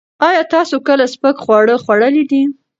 [0.27, 2.41] ایا تاسو کله سپک خواړه خوړلي دي؟